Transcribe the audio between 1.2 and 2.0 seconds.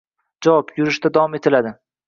davom etiladi.